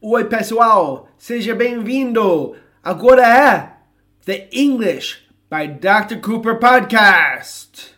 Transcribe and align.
Oi, 0.00 0.24
pessoal, 0.24 1.08
seja 1.16 1.54
bem-vindo. 1.54 2.54
Agora 2.82 3.22
é 3.26 3.76
The 4.24 4.48
English 4.52 5.26
by 5.50 5.68
Dr. 5.68 6.20
Cooper 6.20 6.58
Podcast. 6.58 7.94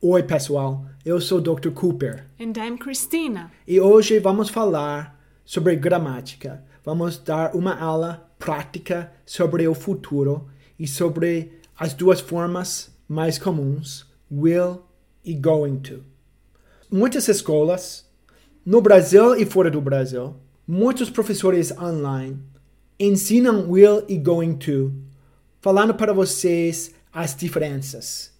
Oi, 0.00 0.22
pessoal. 0.22 0.84
Eu 1.04 1.20
sou 1.20 1.40
Dr. 1.40 1.70
Cooper 1.70 2.26
And 2.40 2.52
I'm 2.56 2.76
Christina. 2.78 3.50
e 3.66 3.80
hoje 3.80 4.18
vamos 4.18 4.48
falar 4.48 5.18
sobre 5.44 5.76
gramática. 5.76 6.62
Vamos 6.84 7.18
dar 7.18 7.54
uma 7.54 7.78
aula 7.78 8.30
prática 8.38 9.12
sobre 9.26 9.66
o 9.66 9.74
futuro 9.74 10.48
e 10.78 10.86
sobre 10.86 11.60
as 11.78 11.94
duas 11.94 12.20
formas 12.20 12.90
mais 13.08 13.38
comuns, 13.38 14.06
will 14.30 14.82
e 15.24 15.34
going 15.34 15.78
to. 15.80 16.04
Muitas 16.90 17.28
escolas, 17.28 18.06
no 18.64 18.80
Brasil 18.80 19.34
e 19.36 19.44
fora 19.44 19.70
do 19.70 19.80
Brasil, 19.80 20.36
muitos 20.66 21.10
professores 21.10 21.72
online 21.72 22.38
ensinam 22.98 23.70
will 23.70 24.04
e 24.08 24.16
going 24.16 24.54
to, 24.56 24.92
falando 25.60 25.94
para 25.94 26.12
vocês 26.12 26.94
as 27.12 27.34
diferenças 27.34 28.38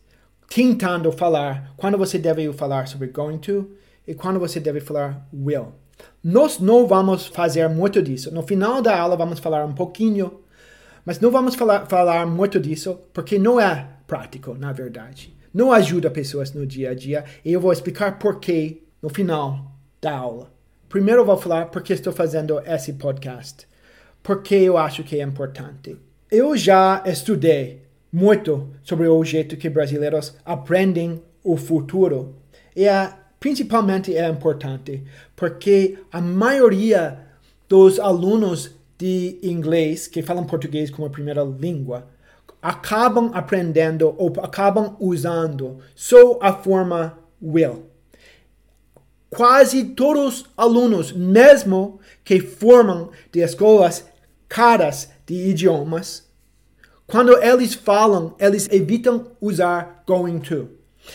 tentando 0.49 1.13
falar 1.13 1.75
quando 1.77 1.99
você 1.99 2.19
deve 2.19 2.51
falar 2.53 2.89
sobre 2.89 3.09
going 3.09 3.39
to 3.39 3.71
e 4.07 4.15
quando 4.15 4.41
você 4.41 4.59
deve 4.59 4.81
falar 4.81 5.29
will. 5.33 5.73
Nós 6.25 6.59
não 6.59 6.87
vamos 6.87 7.27
fazer 7.27 7.69
muito 7.69 8.03
disso. 8.03 8.33
No 8.33 8.43
final 8.43 8.81
da 8.81 8.99
aula 8.99 9.17
vamos 9.17 9.39
falar 9.39 9.65
um 9.65 9.75
pouquinho, 9.75 10.41
mas 11.09 11.21
não 11.21 11.31
vamos 11.31 11.55
falar, 11.55 11.87
falar 11.87 12.27
muito 12.27 12.61
disso 12.61 13.01
porque 13.15 13.39
não 13.39 13.59
é 13.59 13.89
prático, 14.07 14.53
na 14.53 14.75
verdade. 14.75 15.35
Não 15.55 15.73
ajuda 15.73 16.11
pessoas 16.11 16.53
no 16.53 16.67
dia 16.67 16.91
a 16.91 16.95
dia 16.95 17.25
e 17.43 17.51
eu 17.51 17.63
vou 17.63 17.73
explicar 17.73 18.19
por 18.19 18.39
que 18.39 18.83
no 19.01 19.09
final 19.09 19.73
da 20.03 20.15
aula. 20.15 20.53
Primeiro 20.87 21.23
eu 21.23 21.25
vou 21.25 21.39
falar 21.39 21.71
porque 21.71 21.95
estou 21.95 22.13
fazendo 22.13 22.61
esse 22.61 22.93
podcast, 22.93 23.67
porque 24.23 24.55
eu 24.57 24.77
acho 24.77 25.03
que 25.03 25.19
é 25.19 25.23
importante. 25.23 25.97
Eu 26.31 26.55
já 26.59 27.03
estudei 27.07 27.85
muito 28.13 28.69
sobre 28.83 29.09
o 29.09 29.25
jeito 29.25 29.57
que 29.57 29.71
brasileiros 29.71 30.37
aprendem 30.45 31.23
o 31.43 31.57
futuro. 31.57 32.35
E 32.77 32.85
é, 32.85 33.15
principalmente 33.41 34.15
é 34.15 34.29
importante 34.29 35.03
porque 35.35 36.01
a 36.13 36.21
maioria 36.21 37.19
dos 37.67 37.99
alunos 37.99 38.78
de 38.99 39.39
inglês 39.43 40.09
que 40.09 40.23
falam 40.23 40.45
português 40.45 40.91
como 40.91 41.09
primeira 41.09 41.43
língua 41.45 42.09
acabam 42.61 43.31
aprendendo 43.33 44.15
ou 44.19 44.33
acabam 44.43 44.97
usando 44.99 45.79
só 45.95 46.39
a 46.43 46.53
forma 46.53 47.17
will. 47.41 47.87
Quase 49.31 49.85
todos 49.85 50.41
os 50.41 50.47
alunos, 50.57 51.13
mesmo 51.13 52.01
que 52.25 52.41
formam 52.41 53.11
de 53.31 53.41
escolas 53.41 54.05
caras 54.49 55.11
de 55.27 55.35
idiomas, 55.51 56.27
quando 57.07 57.37
eles 57.43 57.75
falam, 57.75 58.35
eles 58.39 58.69
evitam 58.71 59.29
usar 59.41 60.03
going 60.07 60.41
to. 60.41 60.69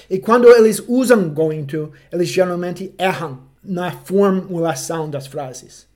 E 0.10 0.20
quando 0.20 0.48
eles 0.48 0.82
usam 0.88 1.30
going 1.30 1.66
to, 1.66 1.92
eles 2.12 2.30
geralmente 2.30 2.94
erram 2.98 3.42
na 3.64 3.92
formulação 3.92 5.10
das 5.10 5.28
frases. 5.28 5.88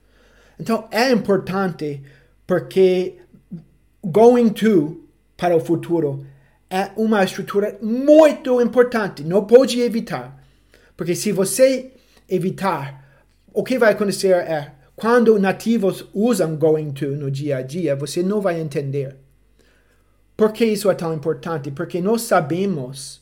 Então 0.59 0.87
é 0.91 1.11
importante 1.11 2.01
porque 2.45 3.17
going 4.03 4.49
to 4.49 5.03
para 5.35 5.55
o 5.55 5.59
futuro 5.59 6.25
é 6.69 6.91
uma 6.97 7.23
estrutura 7.23 7.77
muito 7.81 8.61
importante, 8.61 9.23
não 9.23 9.45
pode 9.45 9.79
evitar. 9.79 10.43
Porque 10.95 11.15
se 11.15 11.31
você 11.31 11.93
evitar, 12.27 13.21
o 13.53 13.63
que 13.63 13.77
vai 13.77 13.93
acontecer 13.93 14.33
é 14.33 14.73
quando 14.95 15.39
nativos 15.39 16.05
usam 16.13 16.57
going 16.57 16.91
to 16.91 17.07
no 17.11 17.29
dia 17.29 17.57
a 17.57 17.61
dia, 17.61 17.95
você 17.95 18.23
não 18.23 18.41
vai 18.41 18.59
entender. 18.59 19.15
Por 20.35 20.51
que 20.51 20.65
isso 20.65 20.89
é 20.89 20.95
tão 20.95 21.13
importante? 21.13 21.71
Porque 21.71 22.01
nós 22.01 22.23
sabemos 22.23 23.21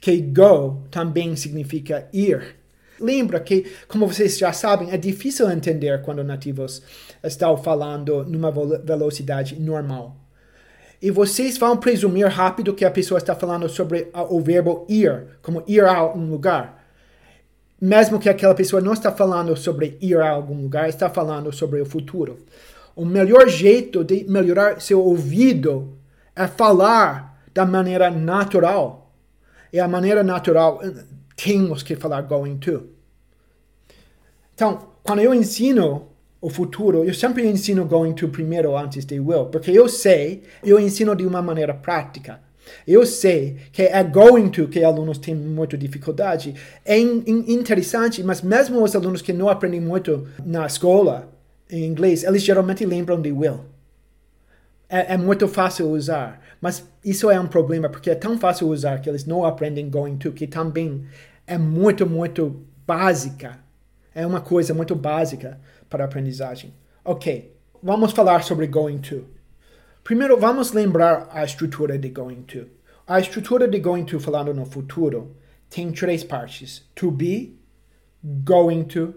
que 0.00 0.20
go 0.20 0.82
também 0.90 1.34
significa 1.36 2.08
ir. 2.12 2.56
Lembra 3.00 3.40
que, 3.40 3.66
como 3.88 4.06
vocês 4.06 4.38
já 4.38 4.52
sabem, 4.52 4.90
é 4.90 4.96
difícil 4.96 5.50
entender 5.50 6.02
quando 6.02 6.24
nativos 6.24 6.82
estão 7.22 7.56
falando 7.56 8.24
numa 8.24 8.50
velocidade 8.50 9.60
normal. 9.60 10.16
E 11.00 11.10
vocês 11.10 11.58
vão 11.58 11.76
presumir 11.76 12.26
rápido 12.26 12.74
que 12.74 12.84
a 12.84 12.90
pessoa 12.90 13.18
está 13.18 13.34
falando 13.34 13.68
sobre 13.68 14.08
o 14.30 14.40
verbo 14.40 14.86
ir, 14.88 15.38
como 15.42 15.62
ir 15.66 15.84
a 15.84 16.04
um 16.12 16.28
lugar. 16.30 16.84
Mesmo 17.78 18.18
que 18.18 18.30
aquela 18.30 18.54
pessoa 18.54 18.80
não 18.80 18.94
está 18.94 19.12
falando 19.12 19.54
sobre 19.54 19.98
ir 20.00 20.18
a 20.18 20.30
algum 20.30 20.62
lugar, 20.62 20.88
está 20.88 21.10
falando 21.10 21.52
sobre 21.52 21.80
o 21.80 21.86
futuro. 21.86 22.38
O 22.94 23.04
melhor 23.04 23.46
jeito 23.46 24.02
de 24.02 24.24
melhorar 24.24 24.80
seu 24.80 25.02
ouvido 25.02 25.98
é 26.34 26.46
falar 26.46 27.42
da 27.52 27.66
maneira 27.66 28.10
natural. 28.10 29.12
E 29.70 29.78
a 29.78 29.86
maneira 29.86 30.22
natural 30.22 30.80
temos 31.36 31.82
que 31.82 31.94
falar 31.94 32.22
going 32.22 32.56
to. 32.56 32.88
Então, 34.54 34.88
quando 35.02 35.20
eu 35.20 35.34
ensino 35.34 36.08
o 36.40 36.48
futuro, 36.48 37.04
eu 37.04 37.14
sempre 37.14 37.46
ensino 37.46 37.84
going 37.84 38.14
to 38.14 38.28
primeiro 38.28 38.76
antes 38.76 39.04
de 39.04 39.20
will, 39.20 39.46
porque 39.46 39.70
eu 39.70 39.88
sei, 39.88 40.42
eu 40.64 40.80
ensino 40.80 41.14
de 41.14 41.26
uma 41.26 41.42
maneira 41.42 41.74
prática. 41.74 42.40
Eu 42.86 43.06
sei 43.06 43.58
que 43.70 43.82
é 43.82 44.02
going 44.02 44.48
to 44.48 44.66
que 44.66 44.82
alunos 44.82 45.18
têm 45.18 45.34
muita 45.34 45.78
dificuldade. 45.78 46.54
É 46.84 46.98
in, 46.98 47.22
in, 47.26 47.52
interessante, 47.52 48.24
mas 48.24 48.42
mesmo 48.42 48.82
os 48.82 48.96
alunos 48.96 49.22
que 49.22 49.32
não 49.32 49.48
aprendem 49.48 49.80
muito 49.80 50.26
na 50.44 50.66
escola 50.66 51.32
em 51.70 51.84
inglês, 51.84 52.24
eles 52.24 52.42
geralmente 52.42 52.84
lembram 52.84 53.20
de 53.20 53.30
will 53.30 53.75
é, 54.88 55.14
é, 55.14 55.16
muito 55.16 55.48
fácil 55.48 55.90
usar. 55.90 56.40
Mas 56.60 56.88
isso 57.04 57.30
é 57.30 57.38
um 57.38 57.46
problema, 57.46 57.88
porque 57.88 58.10
é 58.10 58.14
tão 58.14 58.38
fácil 58.38 58.68
usar 58.68 59.00
que 59.00 59.08
eles 59.08 59.24
não 59.24 59.44
aprendem 59.44 59.90
going 59.90 60.16
to, 60.16 60.32
que 60.32 60.46
também 60.46 61.06
é 61.46 61.58
muito, 61.58 62.06
muito 62.06 62.64
básica. 62.86 63.58
É 64.14 64.26
uma 64.26 64.40
coisa 64.40 64.72
muito 64.72 64.94
básica 64.94 65.60
para 65.88 66.04
a 66.04 66.06
aprendizagem. 66.06 66.74
Ok, 67.04 67.54
vamos 67.82 68.12
falar 68.12 68.42
sobre 68.42 68.66
going 68.66 68.98
to. 68.98 69.24
Primeiro, 70.02 70.38
vamos 70.38 70.72
lembrar 70.72 71.28
a 71.30 71.44
estrutura 71.44 71.98
de 71.98 72.08
going 72.08 72.42
to. 72.42 72.66
A 73.06 73.20
estrutura 73.20 73.68
de 73.68 73.78
going 73.78 74.04
to, 74.04 74.18
falando 74.18 74.54
no 74.54 74.64
futuro, 74.64 75.36
tem 75.68 75.90
três 75.92 76.24
partes: 76.24 76.88
to 76.94 77.10
be, 77.10 77.58
going 78.22 78.84
to 78.84 79.14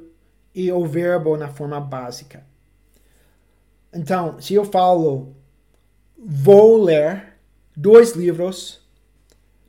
e 0.54 0.72
o 0.72 0.86
verbo 0.86 1.38
na 1.38 1.48
forma 1.48 1.80
básica. 1.80 2.44
Então, 3.94 4.40
se 4.42 4.54
eu 4.54 4.66
falo 4.66 5.36
Vou 6.22 6.84
ler 6.84 7.38
dois 7.78 8.14
livros 8.14 8.82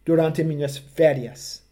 durante 0.04 0.42
minhas 0.42 0.76
férias. 0.76 1.62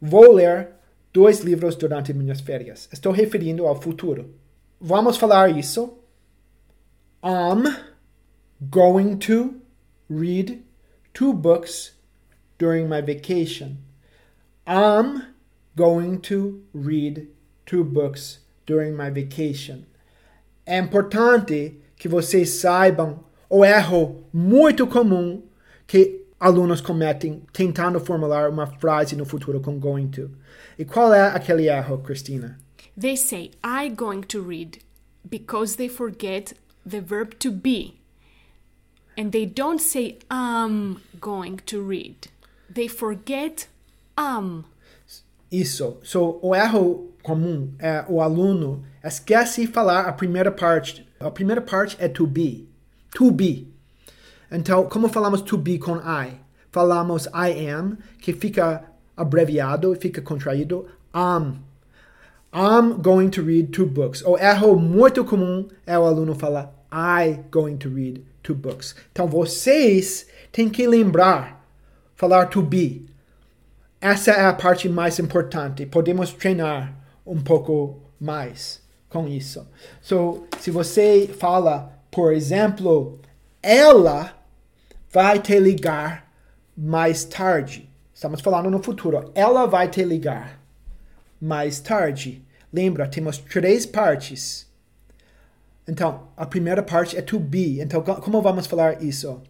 Vou 0.00 0.32
ler 0.32 0.74
dois 1.12 1.40
livros 1.40 1.74
durante 1.74 2.14
minhas 2.14 2.40
férias. 2.40 2.88
Estou 2.92 3.10
referindo 3.10 3.66
ao 3.66 3.80
futuro. 3.80 4.32
Vamos 4.80 5.16
falar 5.16 5.50
isso. 5.50 5.98
I'm 7.20 7.64
going 8.70 9.16
to 9.18 9.60
read 10.08 10.62
two 11.12 11.32
books 11.32 11.96
during 12.58 12.88
my 12.88 13.00
vacation. 13.00 13.78
I'm 14.64 15.34
going 15.74 16.20
to 16.28 16.62
read 16.72 17.26
two 17.66 17.82
books 17.82 18.38
during 18.66 18.92
my 18.92 19.10
vacation. 19.10 19.84
É 20.64 20.78
importante 20.78 21.80
que 21.96 22.08
vocês 22.08 22.50
saibam 22.60 23.24
o 23.48 23.64
erro 23.64 24.24
muito 24.32 24.86
comum 24.86 25.42
que 25.86 26.26
alunos 26.38 26.80
cometem 26.80 27.42
tentando 27.52 27.98
formular 27.98 28.50
uma 28.50 28.66
frase 28.66 29.16
no 29.16 29.24
futuro 29.24 29.60
com 29.60 29.78
going 29.78 30.08
to. 30.08 30.30
E 30.78 30.84
qual 30.84 31.12
é 31.12 31.28
aquele 31.28 31.68
erro, 31.68 31.98
Cristina? 31.98 32.58
They 32.98 33.16
say 33.16 33.52
I 33.64 33.88
going 33.88 34.22
to 34.28 34.42
read 34.42 34.78
because 35.28 35.76
they 35.76 35.88
forget 35.88 36.54
the 36.86 37.00
verb 37.00 37.36
to 37.38 37.50
be. 37.50 37.94
And 39.16 39.30
they 39.30 39.46
don't 39.46 39.82
say 39.82 40.18
I'm 40.30 40.98
going 41.20 41.56
to 41.66 41.82
read. 41.82 42.28
They 42.72 42.88
forget 42.88 43.68
am. 44.16 44.64
Isso. 45.50 45.98
So, 46.04 46.38
o 46.42 46.54
erro 46.54 47.14
comum 47.22 47.72
é 47.78 48.04
o 48.08 48.20
aluno 48.20 48.84
esquece 49.02 49.62
de 49.62 49.72
falar 49.72 50.02
a 50.02 50.12
primeira 50.12 50.52
parte. 50.52 51.08
A 51.18 51.30
primeira 51.30 51.60
parte 51.60 51.96
é 51.98 52.08
to 52.08 52.26
be 52.26 52.67
to 53.14 53.30
be. 53.30 53.68
Então, 54.50 54.88
como 54.88 55.08
falamos 55.08 55.42
to 55.42 55.58
be 55.58 55.78
com 55.78 55.96
I? 55.96 56.40
Falamos 56.70 57.26
I 57.26 57.68
am, 57.68 57.98
que 58.20 58.32
fica 58.32 58.84
abreviado, 59.16 59.94
fica 59.94 60.22
contraído, 60.22 60.86
am. 61.12 61.64
I'm 62.52 63.02
going 63.02 63.28
to 63.30 63.42
read 63.42 63.72
two 63.72 63.86
books. 63.86 64.22
O 64.22 64.38
erro 64.38 64.76
muito 64.76 65.24
comum 65.24 65.68
é 65.86 65.98
o 65.98 66.04
aluno 66.04 66.34
falar 66.34 66.72
I 66.90 67.40
going 67.50 67.76
to 67.78 67.90
read 67.90 68.24
two 68.42 68.54
books. 68.54 68.94
Então, 69.12 69.26
vocês 69.26 70.26
tem 70.50 70.70
que 70.70 70.86
lembrar 70.86 71.66
falar 72.14 72.46
to 72.46 72.62
be. 72.62 73.06
Essa 74.00 74.30
é 74.30 74.46
a 74.46 74.52
parte 74.52 74.88
mais 74.88 75.18
importante. 75.18 75.84
Podemos 75.84 76.32
treinar 76.32 76.94
um 77.26 77.40
pouco 77.40 78.00
mais 78.18 78.80
com 79.08 79.28
isso. 79.28 79.66
So, 80.00 80.46
se 80.58 80.70
você 80.70 81.28
fala, 81.38 81.97
por 82.10 82.32
exemplo, 82.32 83.20
ela 83.62 84.34
vai 85.10 85.40
te 85.40 85.58
ligar 85.58 86.30
mais 86.76 87.24
tarde. 87.24 87.88
Estamos 88.14 88.40
falando 88.40 88.70
no 88.70 88.82
futuro. 88.82 89.30
Ela 89.34 89.66
vai 89.66 89.88
te 89.88 90.02
ligar 90.04 90.60
mais 91.40 91.80
tarde. 91.80 92.44
Lembra, 92.72 93.08
temos 93.08 93.38
três 93.38 93.86
partes. 93.86 94.66
Então, 95.86 96.28
a 96.36 96.44
primeira 96.44 96.82
parte 96.82 97.16
é 97.16 97.22
to 97.22 97.38
be. 97.38 97.80
Então, 97.80 98.02
como 98.02 98.42
vamos 98.42 98.66
falar 98.66 99.02
isso? 99.02 99.40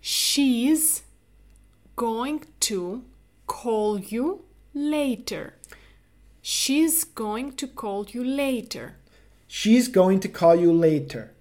She's 0.00 1.02
going 1.96 2.40
to 2.60 3.02
call 3.46 3.98
you 3.98 4.44
later. 4.74 5.54
She's 6.40 7.04
going 7.04 7.52
to 7.52 7.66
call 7.66 8.06
you 8.12 8.22
later. 8.22 8.96
She's 9.48 9.88
going 9.88 10.20
to 10.20 10.28
call 10.28 10.54
you 10.54 10.72
later. 10.72 11.33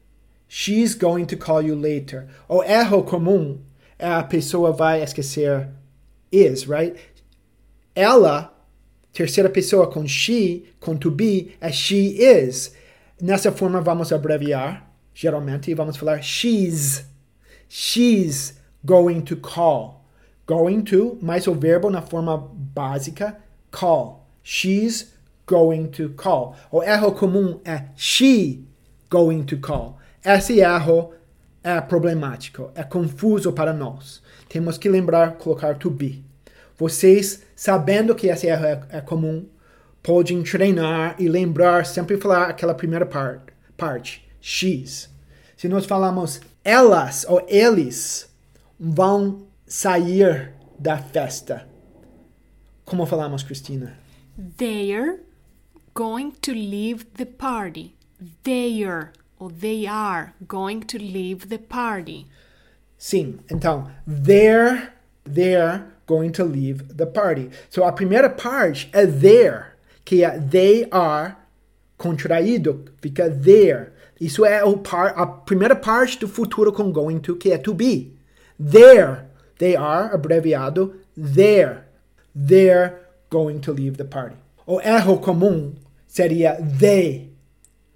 She's 0.56 0.94
going 0.94 1.26
to 1.26 1.36
call 1.36 1.64
you 1.64 1.74
later. 1.74 2.28
O 2.48 2.62
erro 2.62 3.02
comum 3.02 3.58
é 3.98 4.08
a 4.08 4.22
pessoa 4.22 4.72
vai 4.72 5.02
esquecer 5.02 5.68
is, 6.32 6.68
right? 6.68 6.96
Ela, 7.96 8.54
terceira 9.12 9.50
pessoa 9.50 9.90
com 9.92 10.08
she, 10.08 10.66
com 10.80 10.96
to 10.96 11.10
be, 11.10 11.56
é 11.60 11.72
she 11.72 12.20
is. 12.20 12.72
Nessa 13.20 13.52
forma 13.52 13.82
vamos 13.82 14.14
abreviar, 14.14 14.88
geralmente, 15.12 15.72
e 15.72 15.74
vamos 15.74 15.98
falar 15.98 16.22
she's. 16.22 17.04
She's 17.68 18.54
going 18.86 19.22
to 19.22 19.38
call. 19.38 20.06
Going 20.46 20.84
to, 20.84 21.18
mais 21.20 21.48
o 21.48 21.56
verbo 21.56 21.90
na 21.90 22.04
forma 22.04 22.38
básica, 22.38 23.38
call. 23.72 24.30
She's 24.44 25.16
going 25.48 25.88
to 25.88 26.10
call. 26.10 26.56
O 26.72 26.84
erro 26.84 27.12
comum 27.14 27.60
é 27.66 27.86
she 27.96 28.68
going 29.10 29.46
to 29.46 29.58
call. 29.58 29.98
Esse 30.24 30.62
erro 30.62 31.14
é 31.62 31.82
problemático, 31.82 32.72
é 32.76 32.84
confuso 32.84 33.52
para 33.52 33.74
nós. 33.74 34.22
Temos 34.48 34.78
que 34.78 34.88
lembrar 34.88 35.34
colocar 35.34 35.76
to 35.78 35.90
be. 35.90 36.24
Vocês, 36.78 37.44
sabendo 37.56 38.16
que 38.16 38.28
esse 38.28 38.48
erro 38.48 38.66
é, 38.66 38.82
é 38.90 39.02
comum, 39.02 39.46
podem 40.02 40.42
treinar 40.44 41.16
e 41.20 41.28
lembrar 41.28 41.86
sempre 41.86 42.18
falar 42.18 42.50
aquela 42.50 42.74
primeira 42.74 43.06
part, 43.06 43.54
parte, 43.76 44.26
she's. 44.42 45.10
Se 45.58 45.68
nós 45.68 45.86
falamos 45.86 46.40
elas 46.64 47.26
ou 47.28 47.46
eles 47.48 48.30
vão 48.80 49.46
sair 49.66 50.54
da 50.80 50.98
festa. 50.98 51.68
Como 52.86 53.06
falamos, 53.06 53.44
Cristina? 53.44 53.98
They're 54.58 55.20
going 55.94 56.32
to 56.42 56.52
leave 56.52 57.06
the 57.18 57.26
party. 57.26 57.94
They're 58.44 59.12
or 59.40 59.50
they 59.50 59.86
are 59.86 60.34
going 60.48 60.82
to 60.82 60.98
leave 60.98 61.50
the 61.50 61.58
party. 61.58 62.28
Sim, 62.98 63.40
então, 63.50 63.92
they're, 64.08 64.94
they're 65.26 65.86
going 66.06 66.32
to 66.32 66.44
leave 66.44 66.98
the 66.98 67.06
party. 67.06 67.50
So 67.70 67.84
a 67.84 67.92
primeira 67.92 68.30
parte 68.30 68.90
é 68.94 69.06
there, 69.06 69.74
que 70.06 70.24
é 70.24 70.40
they 70.40 70.88
are 70.92 71.38
contraído, 71.98 72.86
fica 73.02 73.30
there. 73.30 73.92
Isso 74.20 74.46
é 74.46 74.64
o 74.64 74.78
par, 74.78 75.14
a 75.18 75.26
primeira 75.26 75.76
parte 75.76 76.20
do 76.20 76.28
futuro 76.28 76.72
com 76.72 76.92
going 76.92 77.20
to, 77.20 77.36
que 77.36 77.52
é 77.52 77.58
to 77.58 77.74
be. 77.74 78.14
There, 78.58 79.26
they 79.58 79.76
are, 79.76 80.14
abreviado, 80.14 80.94
there. 81.16 81.86
They're 82.36 83.00
going 83.30 83.60
to 83.62 83.72
leave 83.72 83.98
the 83.98 84.06
party. 84.06 84.38
O 84.66 84.80
erro 84.82 85.18
comum 85.18 85.76
seria 86.08 86.58
they 86.62 87.32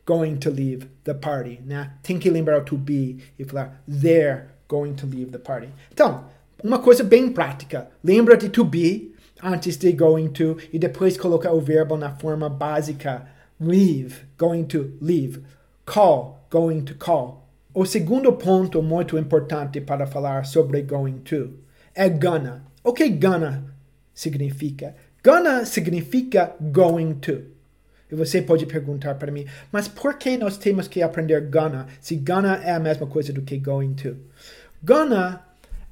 going 0.06 0.38
to 0.38 0.50
leave 0.50 0.88
the 1.08 1.14
party, 1.14 1.60
né? 1.66 1.94
Tem 2.04 2.20
que 2.20 2.30
lembrar 2.30 2.60
o 2.60 2.66
to 2.66 2.78
be 2.78 3.18
e 3.40 3.46
falar 3.46 3.82
they're 3.88 4.50
going 4.68 4.94
to 4.94 5.08
leave 5.08 5.32
the 5.32 5.40
party. 5.40 5.70
Então, 5.92 6.26
uma 6.64 6.80
coisa 6.80 7.04
bem 7.04 7.32
prática. 7.32 7.88
Lembra 8.04 8.36
de 8.36 8.50
to 8.50 8.66
be 8.66 9.14
antes 9.42 9.78
de 9.78 9.92
going 9.94 10.30
to 10.30 10.58
e 10.72 10.78
depois 10.78 11.18
coloca 11.18 11.52
o 11.52 11.62
verbo 11.62 11.96
na 11.96 12.12
forma 12.12 12.50
básica 12.50 13.26
leave, 13.60 14.26
going 14.38 14.66
to 14.66 14.92
leave, 15.02 15.42
call, 15.86 16.46
going 16.52 16.82
to 16.82 16.96
call. 16.96 17.48
O 17.74 17.86
segundo 17.86 18.34
ponto 18.34 18.82
muito 18.82 19.18
importante 19.18 19.80
para 19.80 20.08
falar 20.08 20.46
sobre 20.46 20.82
going 20.82 21.20
to 21.20 21.54
é 21.96 22.10
gonna. 22.10 22.66
O 22.84 22.92
que 22.92 23.08
gonna 23.10 23.64
significa? 24.14 24.96
Gonna 25.24 25.66
significa 25.66 26.56
going 26.60 27.16
to. 27.16 27.57
E 28.10 28.16
você 28.16 28.42
pode 28.42 28.66
perguntar 28.66 29.16
para 29.16 29.32
mim, 29.32 29.46
mas 29.72 29.88
por 29.88 30.14
que 30.16 30.38
nós 30.38 30.58
temos 30.58 30.88
que 30.88 31.02
aprender 31.02 31.42
gonna 31.50 31.88
se 32.00 32.16
gonna 32.16 32.56
é 32.64 32.72
a 32.74 32.80
mesma 32.80 33.06
coisa 33.06 33.34
do 33.34 33.42
que 33.42 33.58
going 33.58 33.94
to? 33.96 34.16
Gonna 34.82 35.42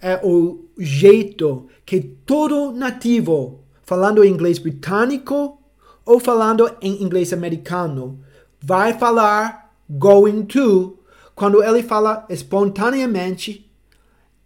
é 0.01 0.19
o 0.23 0.65
jeito 0.77 1.67
que 1.85 1.99
todo 1.99 2.71
nativo, 2.71 3.63
falando 3.83 4.23
inglês 4.23 4.59
britânico 4.59 5.59
ou 6.05 6.19
falando 6.19 6.73
em 6.81 7.01
inglês 7.01 7.33
americano, 7.33 8.19
vai 8.61 8.93
falar 8.93 9.73
going 9.89 10.45
to 10.45 10.99
quando 11.33 11.61
ele 11.61 11.83
fala 11.83 12.25
espontaneamente 12.29 13.69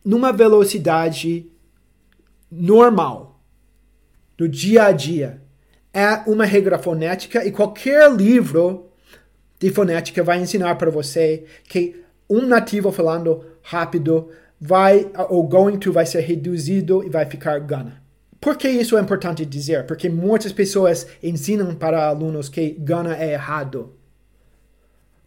numa 0.04 0.32
velocidade 0.32 1.52
normal 2.52 3.40
do 4.38 4.48
dia 4.48 4.86
a 4.86 4.92
dia. 4.92 5.42
É 5.94 6.30
uma 6.30 6.46
regra 6.46 6.78
fonética 6.78 7.46
e 7.46 7.52
qualquer 7.52 8.12
livro 8.12 8.90
de 9.60 9.72
fonética 9.72 10.24
vai 10.24 10.40
ensinar 10.40 10.76
para 10.76 10.92
você 10.92 11.46
que 11.64 12.04
um 12.30 12.46
nativo 12.46 12.92
falando 12.92 13.44
rápido 13.62 14.30
vai 14.62 15.10
o 15.30 15.44
going 15.44 15.78
to 15.78 15.92
vai 15.92 16.06
ser 16.06 16.22
reduzido 16.22 17.04
e 17.04 17.10
vai 17.10 17.26
ficar 17.26 17.60
gonna. 17.60 18.02
Por 18.40 18.56
que 18.56 18.70
isso 18.70 18.98
é 18.98 19.02
importante 19.02 19.46
dizer? 19.46 19.86
Porque 19.86 20.08
muitas 20.08 20.54
pessoas 20.54 21.08
ensinam 21.22 21.76
para 21.76 22.08
alunos 22.08 22.48
que 22.48 22.72
gonna 22.80 23.16
é 23.18 23.34
errado. 23.34 23.94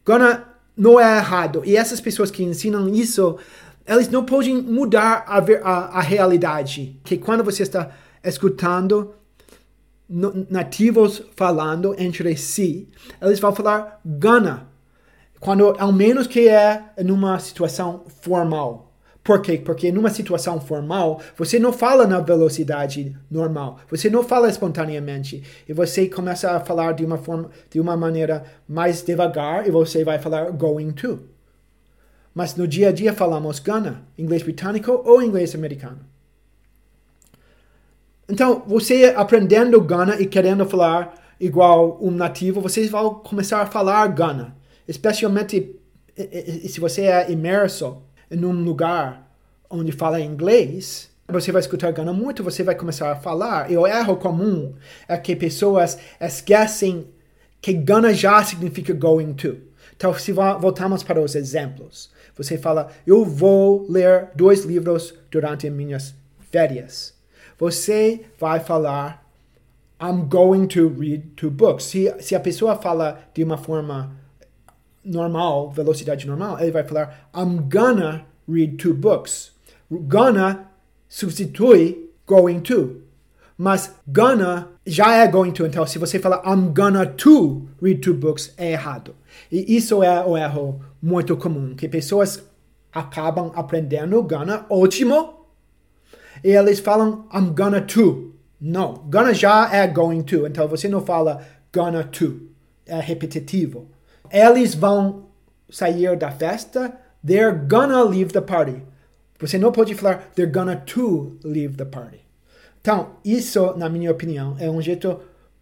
Gonna 0.04 0.48
não 0.76 0.98
é 0.98 1.18
errado. 1.18 1.62
E 1.64 1.76
essas 1.76 2.00
pessoas 2.00 2.30
que 2.30 2.42
ensinam 2.42 2.88
isso, 2.88 3.36
eles 3.86 4.08
não 4.08 4.24
podem 4.24 4.62
mudar 4.62 5.24
a, 5.26 5.38
a, 5.38 5.98
a 5.98 6.00
realidade. 6.00 6.98
Que 7.04 7.18
quando 7.18 7.44
você 7.44 7.62
está 7.62 7.90
escutando 8.24 9.14
nativos 10.50 11.22
falando 11.34 11.94
entre 11.98 12.36
si, 12.36 12.88
eles 13.20 13.40
vão 13.40 13.54
falar 13.54 14.00
gonna, 14.04 14.68
quando 15.40 15.74
ao 15.78 15.90
menos 15.90 16.26
que 16.26 16.48
é 16.48 16.92
numa 17.02 17.38
situação 17.38 18.04
formal. 18.20 18.92
Por 19.24 19.40
quê? 19.40 19.56
Porque 19.56 19.90
numa 19.92 20.10
situação 20.10 20.60
formal, 20.60 21.20
você 21.36 21.58
não 21.58 21.72
fala 21.72 22.06
na 22.06 22.18
velocidade 22.20 23.16
normal, 23.30 23.78
você 23.88 24.10
não 24.10 24.22
fala 24.22 24.48
espontaneamente, 24.48 25.42
e 25.68 25.72
você 25.72 26.08
começa 26.08 26.50
a 26.50 26.60
falar 26.60 26.92
de 26.92 27.04
uma 27.04 27.16
forma, 27.16 27.48
de 27.70 27.80
uma 27.80 27.96
maneira 27.96 28.44
mais 28.68 29.00
devagar, 29.02 29.66
e 29.66 29.70
você 29.70 30.04
vai 30.04 30.18
falar 30.18 30.50
going 30.50 30.90
to. 30.90 31.20
Mas 32.34 32.56
no 32.56 32.66
dia 32.66 32.88
a 32.88 32.92
dia 32.92 33.12
falamos 33.12 33.60
gonna, 33.60 34.04
inglês 34.18 34.42
britânico 34.42 35.02
ou 35.04 35.22
inglês 35.22 35.54
americano. 35.54 36.11
Então, 38.28 38.62
você 38.66 39.12
aprendendo 39.16 39.80
Gana 39.80 40.20
e 40.20 40.26
querendo 40.26 40.64
falar 40.64 41.14
igual 41.40 41.98
um 42.00 42.10
nativo, 42.10 42.60
você 42.60 42.86
vai 42.88 43.02
começar 43.24 43.60
a 43.60 43.66
falar 43.66 44.06
Gana. 44.08 44.56
Especialmente 44.86 45.76
se 46.68 46.78
você 46.78 47.02
é 47.02 47.30
imerso 47.30 48.02
em 48.30 48.44
um 48.44 48.52
lugar 48.52 49.30
onde 49.68 49.90
fala 49.90 50.20
inglês, 50.20 51.10
você 51.28 51.50
vai 51.50 51.60
escutar 51.60 51.90
Gana 51.92 52.12
muito, 52.12 52.44
você 52.44 52.62
vai 52.62 52.74
começar 52.74 53.10
a 53.10 53.16
falar. 53.16 53.70
E 53.70 53.76
o 53.76 53.86
erro 53.86 54.16
comum 54.16 54.74
é 55.08 55.16
que 55.16 55.34
pessoas 55.34 55.98
esquecem 56.20 57.08
que 57.60 57.72
Gana 57.72 58.14
já 58.14 58.42
significa 58.44 58.92
going 58.92 59.32
to. 59.34 59.56
Então, 59.96 60.12
se 60.14 60.32
voltamos 60.32 61.02
para 61.02 61.20
os 61.20 61.34
exemplos, 61.34 62.10
você 62.36 62.58
fala, 62.58 62.88
eu 63.06 63.24
vou 63.24 63.86
ler 63.88 64.30
dois 64.34 64.64
livros 64.64 65.14
durante 65.30 65.68
minhas 65.70 66.14
férias 66.50 67.21
você 67.62 68.22
vai 68.40 68.58
falar 68.58 69.24
I'm 70.00 70.28
going 70.28 70.66
to 70.66 70.88
read 70.88 71.36
two 71.36 71.48
books. 71.48 71.84
Se, 71.84 72.12
se 72.18 72.34
a 72.34 72.40
pessoa 72.40 72.74
fala 72.74 73.20
de 73.32 73.44
uma 73.44 73.56
forma 73.56 74.16
normal, 75.04 75.70
velocidade 75.70 76.26
normal, 76.26 76.58
ele 76.58 76.72
vai 76.72 76.82
falar 76.82 77.30
I'm 77.32 77.68
gonna 77.70 78.26
read 78.48 78.78
two 78.78 78.94
books. 78.94 79.52
Gonna 79.88 80.72
substitui 81.08 82.10
going 82.26 82.62
to. 82.62 83.02
Mas 83.56 83.94
gonna 84.08 84.70
já 84.84 85.14
é 85.14 85.28
going 85.28 85.52
to, 85.52 85.64
então 85.64 85.86
se 85.86 86.00
você 86.00 86.18
falar 86.18 86.42
I'm 86.44 86.74
gonna 86.74 87.06
to 87.06 87.68
read 87.80 88.00
two 88.00 88.14
books, 88.14 88.52
é 88.56 88.72
errado. 88.72 89.14
E 89.52 89.76
isso 89.76 90.02
é 90.02 90.26
o 90.26 90.36
erro 90.36 90.80
muito 91.00 91.36
comum, 91.36 91.76
que 91.76 91.88
pessoas 91.88 92.42
acabam 92.92 93.52
aprendendo 93.54 94.20
gonna, 94.24 94.66
ótimo. 94.68 95.41
E 96.44 96.50
eles 96.50 96.80
falam 96.80 97.26
I'm 97.32 97.54
gonna 97.54 97.80
to. 97.80 98.34
Não, 98.60 98.94
gonna 99.08 99.34
já 99.34 99.72
é 99.72 99.86
going 99.86 100.22
to. 100.22 100.46
Então 100.46 100.68
você 100.68 100.88
não 100.88 101.04
fala 101.04 101.44
gonna 101.74 102.04
to. 102.04 102.48
É 102.86 103.00
repetitivo. 103.00 103.88
Eles 104.30 104.74
vão 104.74 105.26
sair 105.70 106.16
da 106.16 106.30
festa. 106.30 106.92
They're 107.24 107.66
gonna 107.68 108.02
leave 108.02 108.32
the 108.32 108.40
party. 108.40 108.82
Você 109.38 109.58
não 109.58 109.72
pode 109.72 109.94
falar 109.94 110.30
they're 110.34 110.50
gonna 110.50 110.76
to 110.76 111.38
leave 111.44 111.76
the 111.76 111.84
party. 111.84 112.20
Então, 112.80 113.16
isso, 113.24 113.76
na 113.76 113.88
minha 113.88 114.10
opinião, 114.10 114.56
é 114.58 114.68
um 114.68 114.82
jeito 114.82 115.20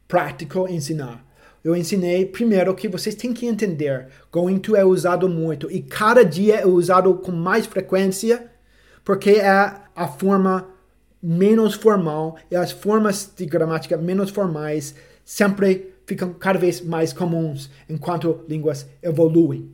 prático 0.08 0.66
ensinar. 0.68 1.24
Eu 1.62 1.76
ensinei 1.76 2.24
primeiro 2.24 2.74
que 2.74 2.88
vocês 2.88 3.14
têm 3.14 3.34
que 3.34 3.46
entender. 3.46 4.08
Going 4.32 4.58
to 4.58 4.74
é 4.74 4.84
usado 4.84 5.28
muito 5.28 5.70
e 5.70 5.82
cada 5.82 6.24
dia 6.24 6.56
é 6.56 6.66
usado 6.66 7.14
com 7.16 7.30
mais 7.30 7.66
frequência 7.66 8.50
porque 9.04 9.30
é 9.30 9.48
a 9.48 10.08
forma 10.08 10.68
menos 11.22 11.74
formal 11.74 12.36
e 12.50 12.56
as 12.56 12.70
formas 12.70 13.30
de 13.36 13.44
gramática 13.44 13.96
menos 13.96 14.30
formais 14.30 14.94
sempre 15.24 15.94
ficam 16.06 16.32
cada 16.32 16.58
vez 16.58 16.80
mais 16.80 17.12
comuns 17.12 17.70
enquanto 17.88 18.44
línguas 18.48 18.86
evoluem. 19.02 19.70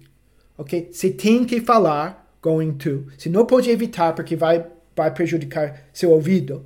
Ok? 0.59 0.90
Você 0.92 1.11
tem 1.11 1.45
que 1.45 1.61
falar 1.61 2.26
going 2.42 2.73
to. 2.75 3.06
Você 3.16 3.28
não 3.28 3.47
pode 3.47 3.71
evitar 3.71 4.14
porque 4.14 4.37
vai, 4.37 4.66
vai 4.95 5.12
prejudicar 5.12 5.88
seu 5.92 6.11
ouvido, 6.11 6.64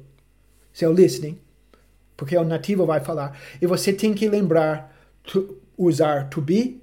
seu 0.73 0.93
listening, 0.93 1.38
porque 2.17 2.37
o 2.37 2.45
nativo 2.45 2.85
vai 2.85 3.00
falar. 3.00 3.38
E 3.61 3.67
você 3.67 3.93
tem 3.93 4.12
que 4.12 4.29
lembrar 4.29 4.95
to, 5.23 5.57
usar 5.76 6.29
to 6.29 6.40
be 6.40 6.81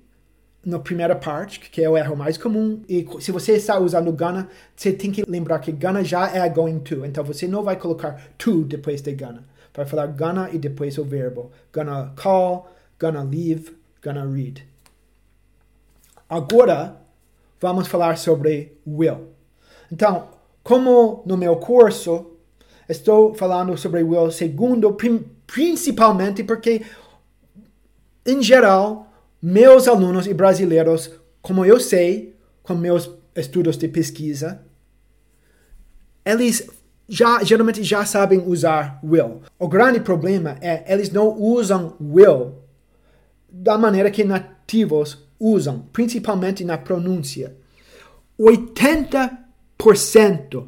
na 0.67 0.77
primeira 0.79 1.15
parte, 1.15 1.62
que 1.62 1.81
é 1.81 1.89
o 1.89 1.95
erro 1.95 2.13
mais 2.13 2.38
comum. 2.38 2.81
E 2.89 3.07
se 3.21 3.31
você 3.31 3.53
está 3.53 3.79
usando 3.79 4.12
gonna, 4.12 4.50
você 4.75 4.91
tem 4.91 5.09
que 5.09 5.24
lembrar 5.25 5.59
que 5.59 5.71
gonna 5.71 6.03
já 6.03 6.29
é 6.29 6.47
going 6.50 6.79
to. 6.79 7.05
Então 7.05 7.24
você 7.24 7.47
não 7.47 7.63
vai 7.63 7.77
colocar 7.77 8.21
to 8.38 8.65
depois 8.65 9.01
de 9.01 9.13
gonna. 9.13 9.45
Vai 9.74 9.86
falar 9.86 10.07
gonna 10.07 10.50
e 10.51 10.57
depois 10.57 10.97
o 10.97 11.05
verbo. 11.05 11.51
Gonna 11.74 12.12
call, 12.21 12.69
gonna 13.00 13.24
leave, 13.24 13.77
gonna 14.03 14.25
read. 14.25 14.67
Agora, 16.29 16.97
vamos 17.62 17.88
falar 17.88 18.17
sobre 18.17 18.77
will. 18.86 19.29
Então, 19.89 20.27
como 20.62 21.24
no 21.25 21.38
meu 21.38 21.55
curso, 21.55 22.33
estou 22.89 23.33
falando 23.33 23.77
sobre 23.77 24.03
will 24.03 24.29
segundo, 24.31 24.97
principalmente 25.45 26.43
porque, 26.43 26.86
em 28.25 28.43
geral, 28.43 29.07
meus 29.41 29.88
alunos 29.88 30.27
e 30.27 30.34
brasileiros, 30.34 31.12
como 31.41 31.65
eu 31.65 31.79
sei, 31.79 32.36
com 32.63 32.75
meus 32.75 33.10
estudos 33.36 33.77
de 33.77 33.88
pesquisa, 33.88 34.62
eles 36.25 36.70
já 37.08 37.44
geralmente 37.44 37.84
já 37.84 38.03
sabem 38.06 38.44
usar 38.46 39.00
will. 39.03 39.41
O 39.58 39.67
grande 39.67 40.00
problema 40.00 40.58
é 40.62 40.84
eles 40.91 41.12
não 41.12 41.39
usam 41.39 41.96
will 42.01 42.56
da 43.50 43.77
maneira 43.77 44.12
que 44.12 44.24
nativos 44.24 45.25
usam, 45.39 45.88
principalmente 45.94 46.65
na 46.65 46.77
pronúncia. 46.77 47.56
80% 48.39 50.67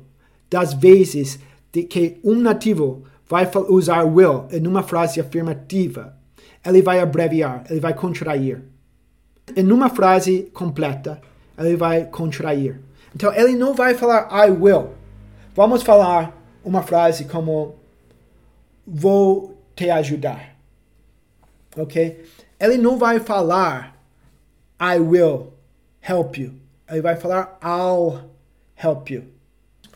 das 0.49 0.73
vezes 0.73 1.39
de 1.71 1.83
que 1.83 2.19
um 2.23 2.39
nativo 2.39 3.03
vai 3.27 3.47
usar 3.67 4.03
will 4.03 4.47
em 4.51 4.65
uma 4.65 4.81
frase 4.81 5.21
afirmativa, 5.21 6.17
ele 6.65 6.81
vai 6.81 6.99
abreviar, 6.99 7.63
ele 7.69 7.79
vai 7.79 7.93
contrair. 7.93 8.63
Em 9.55 9.71
uma 9.71 9.89
frase 9.89 10.51
completa, 10.53 11.21
ele 11.57 11.75
vai 11.75 12.05
contrair. 12.05 12.79
Então, 13.15 13.33
ele 13.33 13.55
não 13.55 13.73
vai 13.73 13.95
falar 13.95 14.29
I 14.31 14.51
will. 14.51 14.89
Vamos 15.55 15.81
falar 15.81 16.37
uma 16.63 16.83
frase 16.83 17.25
como 17.25 17.75
vou 18.85 19.57
te 19.75 19.89
ajudar. 19.89 20.55
Ok? 21.77 22.25
Ele 22.59 22.77
não 22.77 22.97
vai 22.97 23.19
falar 23.19 23.95
I 24.81 24.99
will 24.99 25.53
help 26.01 26.37
you. 26.37 26.53
Ele 26.89 27.01
vai 27.01 27.15
falar 27.15 27.57
I'll 27.63 28.29
help 28.75 29.09
you. 29.09 29.23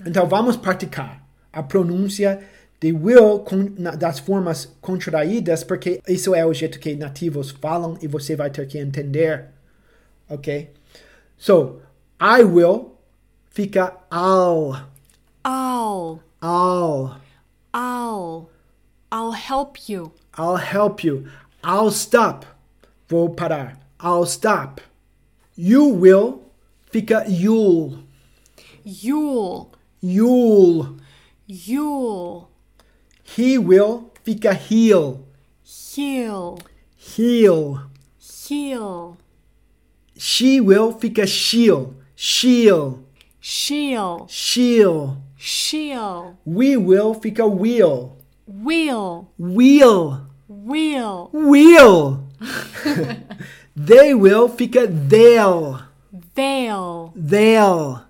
Então 0.05 0.27
vamos 0.27 0.57
praticar 0.57 1.25
a 1.51 1.63
pronúncia 1.63 2.41
de 2.83 2.91
will 2.91 3.39
com, 3.39 3.71
na, 3.77 3.91
das 3.91 4.19
formas 4.19 4.65
contraídas, 4.81 5.63
porque 5.63 6.01
isso 6.05 6.35
é 6.35 6.45
o 6.45 6.53
jeito 6.53 6.79
que 6.79 6.93
nativos 6.97 7.49
falam 7.49 7.97
e 8.01 8.07
você 8.09 8.35
vai 8.35 8.49
ter 8.49 8.67
que 8.67 8.77
entender. 8.77 9.45
Ok? 10.29 10.69
So, 11.37 11.81
I 12.19 12.43
will 12.43 12.97
fica 13.49 13.93
I'll. 14.11 14.89
I'll. 15.45 16.19
I'll. 16.41 17.21
I'll. 17.73 18.49
I'll 19.09 19.31
help 19.31 19.87
you. 19.87 20.11
I'll 20.37 20.57
help 20.57 21.05
you. 21.05 21.29
I'll 21.63 21.89
stop. 21.89 22.45
Vou 23.07 23.29
parar. 23.29 23.77
I'll 23.97 24.25
stop. 24.25 24.81
You 25.55 25.85
will 25.85 26.51
fica 26.91 27.23
you'll. 27.29 27.99
You'll. 28.83 29.71
You'll. 30.01 30.97
You'll. 31.47 32.52
He 33.35 33.57
will 33.57 34.11
fica 34.23 34.53
he'll. 34.53 35.25
He'll. 35.63 36.59
He'll. 36.95 37.81
He'll. 38.19 39.17
She 40.15 40.61
will 40.61 40.91
fica 40.91 41.25
she'll. 41.25 41.95
She'll. 42.15 43.03
She'll. 43.39 44.27
She'll. 44.29 45.17
She'll. 45.35 46.37
We 46.45 46.77
will 46.77 47.15
fica 47.15 47.47
will. 47.47 48.17
Will. 48.45 49.31
Will. 49.39 50.27
Will. 50.47 51.29
Will. 51.33 52.27
they 53.75 54.13
will 54.13 54.47
fica 54.47 54.85
they'll. 54.85 55.81
They'll. 56.35 57.11
They'll. 57.15 58.05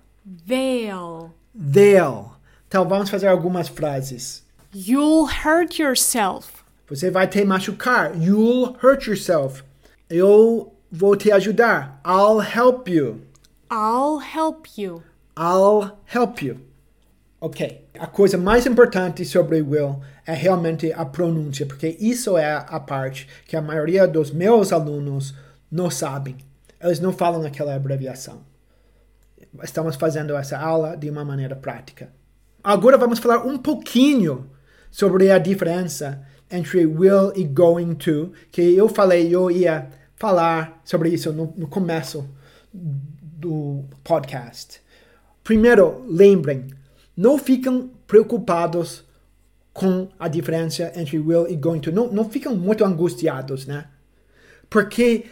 They'll. 0.46 1.34
They'll. 1.54 2.36
Então 2.68 2.86
vamos 2.86 3.08
fazer 3.08 3.28
algumas 3.28 3.68
frases. 3.68 4.43
You'll 4.76 5.26
hurt 5.26 5.78
yourself. 5.78 6.64
Você 6.88 7.08
vai 7.08 7.28
te 7.28 7.44
machucar. 7.44 8.20
You'll 8.20 8.76
hurt 8.82 9.06
yourself. 9.06 9.62
Eu 10.10 10.74
vou 10.90 11.14
te 11.14 11.30
ajudar. 11.30 12.00
I'll 12.04 12.40
help 12.40 12.88
you. 12.88 13.20
I'll 13.70 14.18
help 14.18 14.66
you. 14.76 15.04
I'll 15.38 15.96
help 16.06 16.42
you. 16.42 16.60
Ok. 17.40 17.86
A 18.00 18.08
coisa 18.08 18.36
mais 18.36 18.66
importante 18.66 19.24
sobre 19.24 19.62
will 19.62 20.00
é 20.26 20.34
realmente 20.34 20.92
a 20.92 21.04
pronúncia, 21.04 21.64
porque 21.66 21.96
isso 22.00 22.36
é 22.36 22.52
a 22.52 22.80
parte 22.80 23.28
que 23.46 23.56
a 23.56 23.62
maioria 23.62 24.08
dos 24.08 24.32
meus 24.32 24.72
alunos 24.72 25.36
não 25.70 25.88
sabem. 25.88 26.36
Eles 26.80 26.98
não 26.98 27.12
falam 27.12 27.46
aquela 27.46 27.76
abreviação. 27.76 28.40
Estamos 29.62 29.94
fazendo 29.94 30.34
essa 30.34 30.58
aula 30.58 30.96
de 30.96 31.08
uma 31.08 31.24
maneira 31.24 31.54
prática. 31.54 32.12
Agora 32.62 32.98
vamos 32.98 33.20
falar 33.20 33.46
um 33.46 33.56
pouquinho 33.56 34.50
sobre 34.94 35.28
a 35.32 35.38
diferença 35.38 36.24
entre 36.48 36.86
will 36.86 37.32
e 37.34 37.42
going 37.42 37.96
to, 37.96 38.30
que 38.52 38.62
eu 38.62 38.88
falei, 38.88 39.34
eu 39.34 39.50
ia 39.50 39.88
falar 40.14 40.80
sobre 40.84 41.08
isso 41.08 41.32
no, 41.32 41.52
no 41.56 41.66
começo 41.66 42.24
do 42.72 43.82
podcast. 44.04 44.80
Primeiro, 45.42 46.04
lembrem, 46.06 46.68
não 47.16 47.36
fiquem 47.36 47.90
preocupados 48.06 49.02
com 49.72 50.06
a 50.16 50.28
diferença 50.28 50.92
entre 50.94 51.18
will 51.18 51.48
e 51.48 51.56
going 51.56 51.80
to. 51.80 51.90
Não, 51.90 52.12
não 52.12 52.30
ficam 52.30 52.54
muito 52.54 52.84
angustiados, 52.84 53.66
né? 53.66 53.88
Porque 54.70 55.24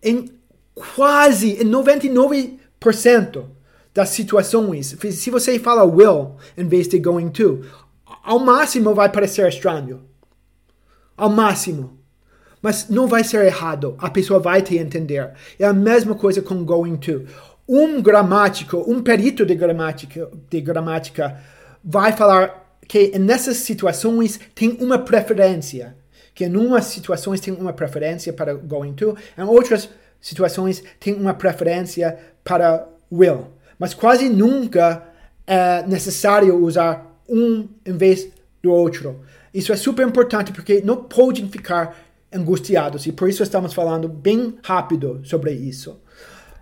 em 0.00 0.30
quase 0.72 1.60
em 1.60 1.68
99% 1.68 3.44
das 3.92 4.10
situações, 4.10 4.96
se 5.10 5.30
você 5.30 5.58
fala 5.58 5.82
will 5.82 6.36
em 6.56 6.68
vez 6.68 6.86
de 6.86 7.00
going 7.00 7.30
to, 7.30 7.62
ao 8.22 8.38
máximo 8.38 8.94
vai 8.94 9.08
parecer 9.08 9.48
estranho. 9.48 10.02
Ao 11.16 11.28
máximo. 11.28 11.98
Mas 12.62 12.88
não 12.88 13.06
vai 13.06 13.24
ser 13.24 13.44
errado. 13.44 13.94
A 13.98 14.10
pessoa 14.10 14.38
vai 14.38 14.62
te 14.62 14.76
entender. 14.76 15.32
É 15.58 15.64
a 15.64 15.72
mesma 15.72 16.14
coisa 16.14 16.42
com 16.42 16.64
going 16.64 16.96
to. 16.96 17.24
Um 17.68 18.02
gramático, 18.02 18.84
um 18.86 19.02
perito 19.02 19.46
de 19.46 19.54
gramática, 19.54 20.30
de 20.50 20.60
gramática 20.60 21.40
vai 21.82 22.12
falar 22.12 22.76
que 22.86 23.16
nessas 23.18 23.58
situações 23.58 24.38
tem 24.54 24.76
uma 24.80 24.98
preferência. 24.98 25.96
Que 26.34 26.44
em 26.44 26.56
umas 26.56 26.86
situações 26.86 27.40
tem 27.40 27.54
uma 27.54 27.72
preferência 27.72 28.32
para 28.32 28.54
going 28.54 28.94
to, 28.94 29.16
em 29.38 29.44
outras 29.44 29.88
situações 30.20 30.82
tem 30.98 31.14
uma 31.14 31.32
preferência 31.32 32.18
para 32.44 32.86
will. 33.10 33.46
Mas 33.78 33.94
quase 33.94 34.28
nunca 34.28 35.02
é 35.46 35.82
necessário 35.86 36.62
usar 36.62 37.09
um 37.30 37.68
em 37.86 37.96
vez 37.96 38.28
do 38.62 38.70
outro. 38.72 39.20
Isso 39.54 39.72
é 39.72 39.76
super 39.76 40.06
importante 40.06 40.52
porque 40.52 40.80
não 40.84 40.96
podem 40.96 41.48
ficar 41.48 41.96
angustiados 42.32 43.06
e 43.06 43.12
por 43.12 43.28
isso 43.28 43.42
estamos 43.42 43.72
falando 43.72 44.08
bem 44.08 44.58
rápido 44.62 45.20
sobre 45.24 45.52
isso. 45.52 46.00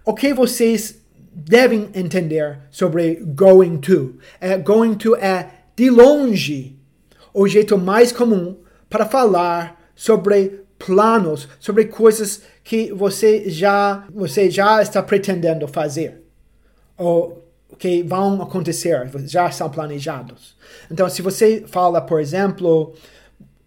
O 0.04 0.14
que 0.14 0.32
vocês 0.32 1.00
devem 1.32 1.88
entender 1.94 2.58
sobre 2.70 3.16
going 3.16 3.78
to. 3.78 4.16
É, 4.40 4.56
going 4.58 4.94
to 4.94 5.14
é, 5.16 5.50
de 5.76 5.90
longe, 5.90 6.76
o 7.32 7.46
jeito 7.46 7.78
mais 7.78 8.10
comum 8.10 8.56
para 8.90 9.06
falar 9.06 9.78
sobre 9.94 10.64
planos, 10.78 11.48
sobre 11.60 11.84
coisas 11.86 12.42
que 12.64 12.92
você 12.92 13.48
já, 13.48 14.04
você 14.12 14.50
já 14.50 14.82
está 14.82 15.02
pretendendo 15.02 15.68
fazer. 15.68 16.22
Ou 16.96 17.47
que 17.76 18.02
vão 18.02 18.40
acontecer, 18.40 19.10
já 19.26 19.50
são 19.50 19.68
planejados. 19.68 20.56
Então, 20.90 21.08
se 21.08 21.20
você 21.20 21.64
fala, 21.66 22.00
por 22.00 22.20
exemplo, 22.20 22.94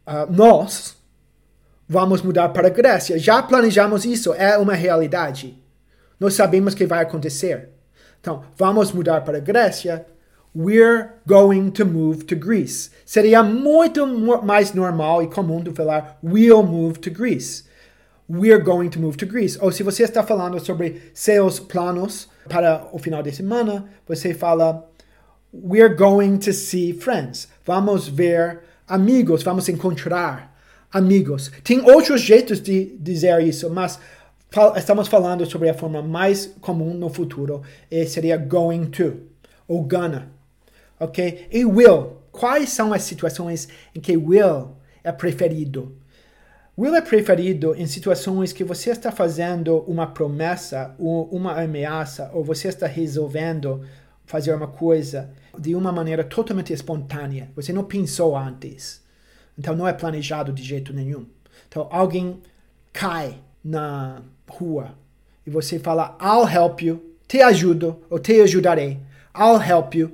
uh, 0.08 0.32
nós 0.32 0.96
vamos 1.88 2.22
mudar 2.22 2.50
para 2.50 2.68
a 2.68 2.72
Grécia, 2.72 3.20
já 3.20 3.44
planejamos 3.44 4.06
isso, 4.06 4.34
é 4.34 4.58
uma 4.58 4.74
realidade. 4.74 5.62
Nós 6.20 6.34
sabemos 6.34 6.74
que 6.74 6.86
vai 6.86 7.02
acontecer. 7.02 7.70
Então, 8.20 8.44
vamos 8.56 8.92
mudar 8.92 9.22
para 9.22 9.38
a 9.38 9.42
Grécia. 9.42 10.06
We're 10.56 11.10
going 11.26 11.72
to 11.72 11.86
move 11.86 12.26
to 12.26 12.36
Greece. 12.36 12.92
Seria 13.06 13.42
muito 13.42 14.06
mais 14.44 14.74
normal 14.74 15.24
e 15.24 15.28
comum 15.28 15.64
de 15.64 15.72
falar 15.72 16.18
we'll 16.24 16.64
move 16.64 17.00
to 17.00 17.10
Greece. 17.10 17.64
We're 18.30 18.62
going 18.62 18.90
to 18.90 19.00
move 19.00 19.18
to 19.18 19.26
Greece. 19.26 19.58
Ou 19.62 19.72
se 19.72 19.84
você 19.84 20.04
está 20.04 20.24
falando 20.24 20.60
sobre 20.60 21.12
seus 21.14 21.60
planos 21.60 22.30
para 22.48 22.88
o 22.92 23.00
final 23.00 23.22
de 23.24 23.32
semana, 23.32 23.86
você 24.08 24.34
fala 24.34 24.90
We're 25.54 25.96
going 25.96 26.38
to 26.40 26.54
see 26.54 26.94
friends. 26.94 27.50
Vamos 27.66 28.08
ver 28.08 28.62
amigos, 28.88 29.44
vamos 29.44 29.68
encontrar 29.68 30.58
amigos. 30.92 31.52
Tem 31.64 31.82
outros 31.82 32.22
jeitos 32.22 32.62
de 32.62 32.96
dizer 33.00 33.42
isso, 33.42 33.70
mas 33.70 34.00
estamos 34.76 35.08
falando 35.08 35.46
sobre 35.46 35.70
a 35.70 35.74
forma 35.74 36.02
mais 36.02 36.54
comum 36.62 36.94
no 36.94 37.10
futuro, 37.10 37.62
e 37.90 38.06
seria 38.06 38.38
going 38.38 38.86
to 38.86 39.14
ou 39.68 39.84
gonna. 39.84 40.30
Ok? 41.00 41.48
E 41.52 41.66
will. 41.66 42.18
Quais 42.32 42.70
são 42.70 42.94
as 42.94 43.04
situações 43.04 43.68
em 43.94 44.00
que 44.00 44.16
will 44.16 44.72
é 45.04 45.12
preferido? 45.12 45.96
Will 46.78 46.96
é 46.96 47.02
preferido 47.02 47.76
em 47.76 47.86
situações 47.86 48.54
que 48.54 48.64
você 48.64 48.92
está 48.92 49.12
fazendo 49.12 49.80
uma 49.80 50.08
promessa 50.08 50.96
ou 50.98 51.26
uma 51.26 51.62
ameaça 51.62 52.32
ou 52.34 52.46
você 52.46 52.70
está 52.70 52.88
resolvendo 52.88 53.86
fazer 54.26 54.54
uma 54.54 54.68
coisa 54.68 55.30
de 55.60 55.76
uma 55.76 55.92
maneira 55.92 56.24
totalmente 56.24 56.72
espontânea. 56.72 57.52
Você 57.58 57.74
não 57.74 57.84
pensou 57.84 58.38
antes. 58.38 59.02
Então 59.58 59.76
não 59.76 59.86
é 59.86 59.92
planejado 59.92 60.54
de 60.54 60.64
jeito 60.64 60.94
nenhum. 60.94 61.26
Então 61.68 61.90
alguém 61.92 62.40
cai 62.94 63.38
na 63.62 64.22
rua 64.48 64.96
e 65.46 65.50
você 65.50 65.78
fala 65.78 66.18
I'll 66.22 66.48
help 66.48 66.82
you, 66.82 67.02
te 67.28 67.42
ajudo 67.42 68.02
ou 68.10 68.18
te 68.18 68.40
ajudarei. 68.40 68.98
I'll 69.38 69.62
help 69.62 69.94
you. 69.94 70.10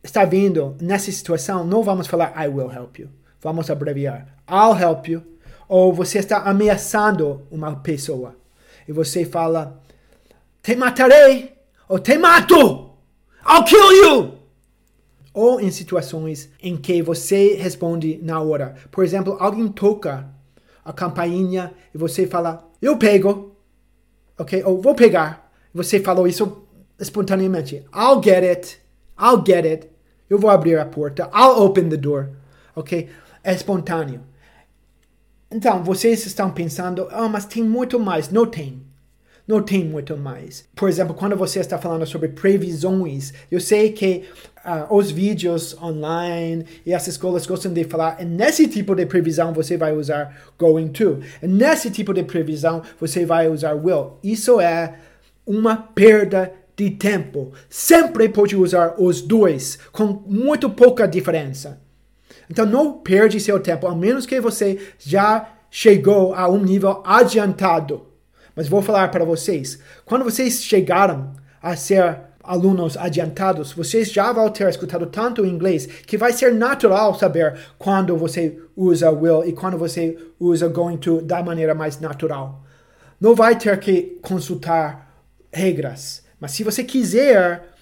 Está 0.00 0.24
vindo 0.24 0.76
nessa 0.80 1.10
situação, 1.10 1.66
não 1.66 1.82
vamos 1.82 2.06
falar 2.06 2.32
I 2.40 2.46
will 2.46 2.70
help 2.70 3.00
you. 3.00 3.08
Vamos 3.42 3.68
abreviar. 3.68 4.28
I'll 4.48 4.80
help 4.80 5.08
you 5.08 5.35
ou 5.68 5.92
você 5.92 6.18
está 6.18 6.38
ameaçando 6.38 7.42
uma 7.50 7.76
pessoa 7.76 8.36
e 8.86 8.92
você 8.92 9.24
fala: 9.24 9.82
Te 10.62 10.76
matarei 10.76 11.54
ou 11.88 11.98
te 11.98 12.16
mato! 12.18 12.90
I'll 13.48 13.64
kill 13.64 13.92
you! 13.92 14.32
Ou 15.32 15.60
em 15.60 15.70
situações 15.70 16.50
em 16.62 16.76
que 16.76 17.02
você 17.02 17.54
responde 17.54 18.18
na 18.22 18.40
hora. 18.40 18.74
Por 18.90 19.04
exemplo, 19.04 19.36
alguém 19.38 19.68
toca 19.68 20.28
a 20.84 20.92
campainha 20.92 21.72
e 21.94 21.98
você 21.98 22.26
fala: 22.26 22.68
Eu 22.80 22.96
pego. 22.96 23.56
Ok? 24.38 24.62
Ou 24.64 24.80
vou 24.80 24.94
pegar. 24.94 25.50
Você 25.74 26.00
falou 26.00 26.26
isso 26.26 26.66
espontaneamente. 26.98 27.84
I'll 27.94 28.22
get 28.22 28.42
it. 28.42 28.78
I'll 29.20 29.42
get 29.44 29.66
it. 29.66 29.90
Eu 30.28 30.38
vou 30.38 30.50
abrir 30.50 30.78
a 30.78 30.86
porta. 30.86 31.30
I'll 31.34 31.62
open 31.62 31.88
the 31.88 31.96
door. 31.96 32.30
Ok? 32.74 33.08
É 33.44 33.52
espontâneo. 33.52 34.22
Então, 35.50 35.82
vocês 35.82 36.26
estão 36.26 36.50
pensando, 36.50 37.06
ah, 37.10 37.24
oh, 37.24 37.28
mas 37.28 37.44
tem 37.44 37.62
muito 37.62 38.00
mais. 38.00 38.30
Não 38.30 38.46
tem. 38.46 38.82
Não 39.46 39.62
tem 39.62 39.84
muito 39.84 40.16
mais. 40.16 40.64
Por 40.74 40.88
exemplo, 40.88 41.14
quando 41.14 41.36
você 41.36 41.60
está 41.60 41.78
falando 41.78 42.04
sobre 42.04 42.28
previsões, 42.30 43.32
eu 43.48 43.60
sei 43.60 43.92
que 43.92 44.24
uh, 44.64 44.92
os 44.92 45.12
vídeos 45.12 45.80
online 45.80 46.66
e 46.84 46.92
as 46.92 47.06
escolas 47.06 47.46
gostam 47.46 47.72
de 47.72 47.84
falar, 47.84 48.24
nesse 48.24 48.66
tipo 48.66 48.92
de 48.96 49.06
previsão 49.06 49.52
você 49.52 49.76
vai 49.76 49.92
usar 49.96 50.36
going 50.58 50.88
to. 50.88 51.20
Nesse 51.40 51.92
tipo 51.92 52.12
de 52.12 52.24
previsão 52.24 52.82
você 52.98 53.24
vai 53.24 53.48
usar 53.48 53.74
will. 53.74 54.14
Isso 54.22 54.60
é 54.60 54.94
uma 55.46 55.76
perda 55.76 56.52
de 56.76 56.90
tempo. 56.90 57.52
Sempre 57.70 58.28
pode 58.28 58.56
usar 58.56 58.96
os 58.98 59.22
dois, 59.22 59.78
com 59.92 60.06
muito 60.26 60.68
pouca 60.68 61.06
diferença. 61.06 61.85
Então 62.50 62.64
não 62.66 62.92
perde 62.92 63.40
seu 63.40 63.60
tempo, 63.60 63.86
a 63.86 63.94
menos 63.94 64.26
que 64.26 64.40
você 64.40 64.78
já 64.98 65.48
chegou 65.70 66.34
a 66.34 66.48
um 66.48 66.62
nível 66.62 67.02
adiantado. 67.04 68.06
Mas 68.54 68.68
vou 68.68 68.80
falar 68.80 69.10
para 69.10 69.24
vocês, 69.24 69.78
quando 70.04 70.24
vocês 70.24 70.62
chegaram 70.62 71.32
a 71.62 71.76
ser 71.76 72.20
alunos 72.42 72.96
adiantados, 72.96 73.72
vocês 73.72 74.10
já 74.10 74.32
vão 74.32 74.48
ter 74.48 74.68
escutado 74.68 75.06
tanto 75.06 75.44
inglês 75.44 75.86
que 75.86 76.16
vai 76.16 76.32
ser 76.32 76.54
natural 76.54 77.14
saber 77.18 77.58
quando 77.76 78.16
você 78.16 78.58
usa 78.76 79.10
will 79.10 79.44
e 79.44 79.52
quando 79.52 79.76
você 79.76 80.16
usa 80.38 80.68
going 80.68 80.96
to 80.96 81.20
da 81.20 81.42
maneira 81.42 81.74
mais 81.74 82.00
natural. 82.00 82.62
Não 83.20 83.34
vai 83.34 83.58
ter 83.58 83.78
que 83.78 84.18
consultar 84.22 85.12
regras. 85.52 86.22
Mas 86.38 86.52
se 86.52 86.62
você 86.62 86.84
quiser 86.84 87.75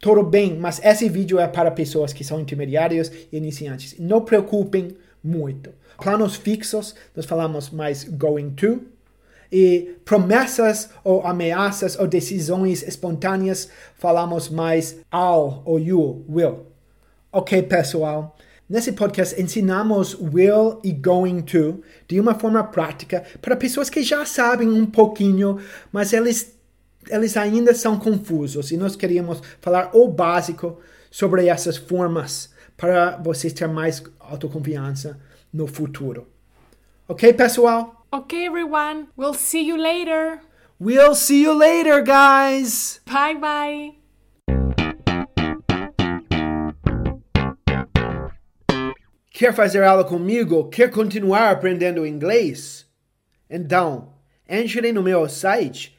tudo 0.00 0.22
bem, 0.22 0.56
mas 0.58 0.80
esse 0.82 1.08
vídeo 1.10 1.38
é 1.38 1.46
para 1.46 1.70
pessoas 1.70 2.12
que 2.12 2.24
são 2.24 2.40
intermediários 2.40 3.12
e 3.30 3.36
iniciantes. 3.36 3.96
Não 3.98 4.22
preocupem 4.22 4.96
muito. 5.22 5.70
Planos 6.00 6.36
fixos, 6.36 6.94
nós 7.14 7.26
falamos 7.26 7.68
mais 7.68 8.04
going 8.04 8.50
to. 8.50 8.80
E 9.52 9.96
promessas 10.04 10.88
ou 11.04 11.26
ameaças 11.26 11.98
ou 11.98 12.06
decisões 12.06 12.82
espontâneas, 12.82 13.68
falamos 13.96 14.48
mais 14.48 14.92
I'll 15.12 15.60
ou 15.66 15.78
you, 15.78 16.24
will. 16.28 16.66
Ok, 17.30 17.62
pessoal? 17.64 18.36
Nesse 18.68 18.92
podcast 18.92 19.38
ensinamos 19.38 20.14
will 20.14 20.80
e 20.82 20.92
going 20.92 21.42
to 21.42 21.82
de 22.08 22.20
uma 22.20 22.36
forma 22.36 22.62
prática 22.64 23.24
para 23.42 23.56
pessoas 23.56 23.90
que 23.90 24.02
já 24.02 24.24
sabem 24.24 24.68
um 24.68 24.86
pouquinho, 24.86 25.58
mas 25.92 26.12
eles 26.12 26.59
eles 27.08 27.36
ainda 27.36 27.74
são 27.74 27.98
confusos 27.98 28.70
e 28.70 28.76
nós 28.76 28.96
queríamos 28.96 29.40
falar 29.60 29.90
o 29.94 30.08
básico 30.08 30.78
sobre 31.10 31.46
essas 31.46 31.76
formas 31.76 32.50
para 32.76 33.16
vocês 33.16 33.52
terem 33.52 33.74
mais 33.74 34.02
autoconfiança 34.18 35.18
no 35.52 35.66
futuro. 35.66 36.26
Ok, 37.08 37.32
pessoal? 37.32 38.06
Ok, 38.12 38.46
everyone. 38.46 39.08
We'll 39.16 39.34
see 39.34 39.68
you 39.68 39.76
later. 39.76 40.40
We'll 40.80 41.14
see 41.14 41.42
you 41.42 41.52
later, 41.52 42.02
guys. 42.02 43.00
Bye 43.06 43.36
bye. 43.38 44.00
Quer 49.30 49.54
fazer 49.54 49.82
aula 49.82 50.04
comigo? 50.04 50.68
Quer 50.68 50.90
continuar 50.90 51.50
aprendendo 51.50 52.06
inglês? 52.06 52.86
Então, 53.48 54.12
entre 54.48 54.92
no 54.92 55.02
meu 55.02 55.28
site 55.28 55.98